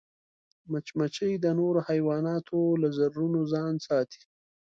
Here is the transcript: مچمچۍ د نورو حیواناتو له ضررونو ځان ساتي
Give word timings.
مچمچۍ 0.71 1.33
د 1.39 1.45
نورو 1.59 1.79
حیواناتو 1.89 2.59
له 2.81 2.89
ضررونو 2.97 3.39
ځان 3.53 3.73
ساتي 3.87 4.21